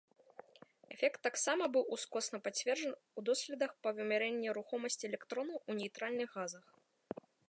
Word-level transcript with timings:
Эфект 0.93 1.19
таксама 1.27 1.63
быў 1.75 1.83
ускосна 1.97 2.37
пацверджан 2.47 2.95
у 3.21 3.23
доследах 3.31 3.75
па 3.83 3.89
вымярэнні 3.99 4.55
рухомасці 4.59 5.03
электронаў 5.11 5.57
у 5.69 5.77
нейтральных 5.81 6.29
газах. 6.39 6.65